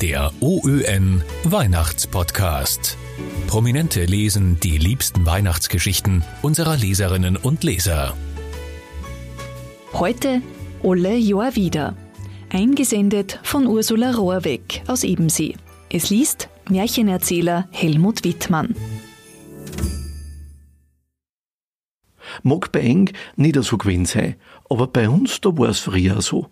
[0.00, 2.96] Der OÖN Weihnachtspodcast.
[3.46, 8.16] Prominente lesen die liebsten Weihnachtsgeschichten unserer Leserinnen und Leser.
[9.92, 10.42] Heute
[10.82, 11.96] Olle Jahr wieder.
[12.50, 15.56] Eingesendet von Ursula Rohrweg aus Ebensee.
[15.90, 18.74] Es liest Märchenerzähler Helmut Wittmann.
[22.42, 24.36] Mag bei eng nicht so gewesen sein,
[24.68, 26.48] aber bei uns, da war es früher so.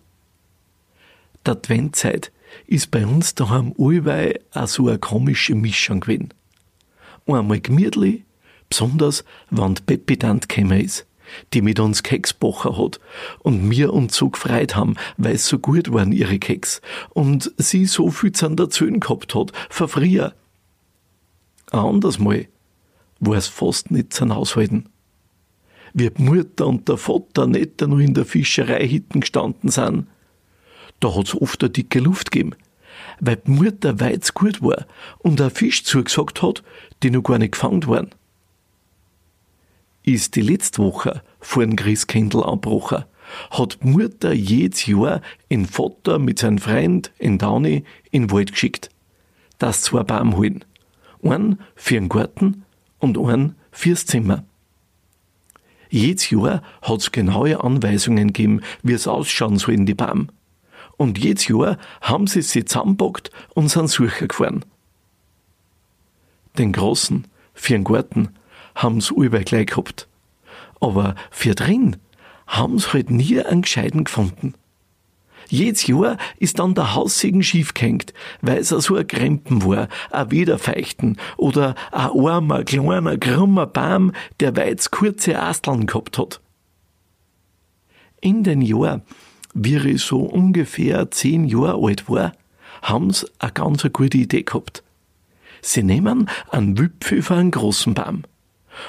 [1.45, 2.31] Die Adventzeit
[2.67, 6.33] ist bei uns daheim allweil auch so eine komische Mischung gewesen.
[7.25, 8.23] Einmal gemütlich,
[8.69, 11.05] besonders wenn die Peppi Tant gekommen ist,
[11.53, 12.99] die mit uns Keks bacher hat
[13.39, 18.09] und wir uns so gefreut haben, weil so gut waren, ihre Keks, und sie so
[18.09, 20.33] viel zu erzählen gehabt hat, von früher.
[21.71, 22.47] Ein anderes Mal
[23.19, 24.89] war es fast nicht zu aushalten.
[25.93, 30.07] Wie die Mutter und der Vater nicht nur in der Fischerei hinten gestanden sind,
[31.01, 32.55] da hat's oft eine dicke Luft gegeben,
[33.19, 34.85] weil die Mutter weit gut war
[35.19, 36.63] und ein Fisch zugesagt hat,
[37.03, 38.11] die noch gar nicht gefangen waren.
[40.03, 43.05] Ist die letzte Woche vor dem Christkindl angebrochen,
[43.51, 48.51] hat die Mutter jedes Jahr den Vater mit seinem Freund in Dauni in den Wald
[48.51, 48.89] geschickt,
[49.57, 50.63] dass zwei Baum holen.
[51.23, 52.63] Einen für den Garten
[52.99, 54.43] und einen fürs Zimmer.
[55.89, 60.29] Jedes Jahr hat's genaue Anweisungen gegeben, wie es ausschauen soll in die Baum.
[60.97, 64.65] Und jedes Jahr haben sie sie zusammenpackt und sind Sucher gefahren.
[66.57, 68.29] Den großen, für den Garten,
[68.75, 70.07] haben's überall gleich gehabt.
[70.79, 71.97] Aber für drin
[72.47, 74.53] haben's halt nie einen Gescheiten gefunden.
[75.47, 80.31] Jedes Jahr ist dann der Haussegen schief gehängt, weil es so ein Krempen war, ein
[80.31, 86.39] Wederfeichten oder ein armer, kleiner, krummer Baum, der weit kurze Asteln gehabt hat.
[88.21, 89.01] In den Jahr
[89.53, 92.33] wie ich so ungefähr zehn Jahre alt war,
[92.81, 94.83] haben's eine ganz gute Idee gehabt.
[95.61, 98.23] Sie nehmen einen Wipfel für einen großen Baum.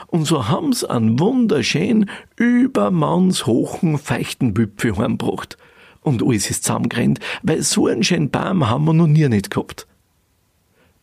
[0.06, 5.58] Und so haben's einen wunderschönen, übermannshochen, feuchten Wipfel heimgebracht.
[6.00, 9.86] Und alles ist zusammengerannt, weil so einen schönen Baum haben wir noch nie nicht gehabt.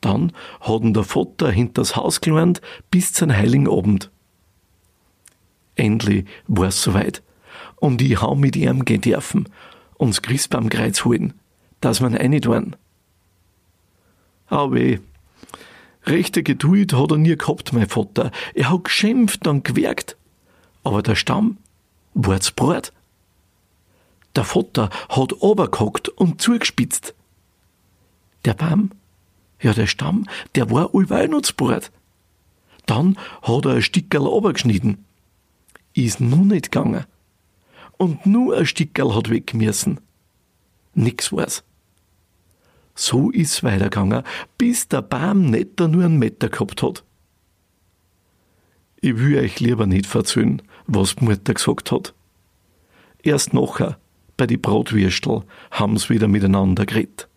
[0.01, 4.09] Dann hat'n der Vater hinters Haus gelernt bis zum Heiligen Abend.
[5.75, 7.22] Endlich war's soweit
[7.79, 9.50] und ich hau mit ihm gehen dürfen,
[9.97, 11.34] uns Christbaumkreuz holen,
[11.81, 12.75] dass wir eine tun.
[14.47, 14.97] Aber
[16.06, 18.31] rechte Geduld hat er nie gehabt, mein Vater.
[18.53, 20.17] Er hat geschimpft und gewerkt.
[20.84, 21.57] Aber der Stamm
[22.13, 22.91] war's Brot.
[24.35, 27.13] Der Vater hat obergehockt und zugespitzt.
[28.46, 28.91] Der Baum,
[29.61, 30.25] ja der Stamm,
[30.56, 31.91] der war allweil noch Brot.
[32.85, 35.06] Dann hat er ein Stickerl obergeschnitten.
[35.94, 37.06] Ist nun nicht gegangen
[37.99, 39.99] und nur ein Stickerl hat weg müssen.
[40.95, 41.63] Nix war's.
[42.95, 44.23] So ist weitergegangen,
[44.57, 47.03] bis der Baum nicht nur einen Meter gehabt hat.
[49.01, 52.13] Ich will euch lieber nicht verzöhnen, was die Mutter gesagt hat.
[53.21, 53.97] Erst nachher,
[54.35, 57.27] bei die Brotwürstel, haben's wieder miteinander geredet.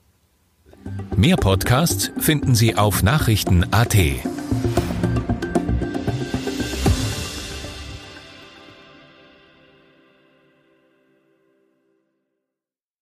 [1.17, 3.97] Mehr Podcasts finden Sie auf Nachrichten.at.